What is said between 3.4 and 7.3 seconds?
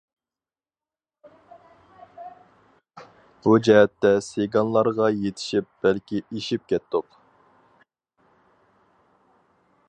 بۇ جەھەتتە سىگانلارغا يېتىشىپ، بەلكى ئېشىپ كەتتۇق.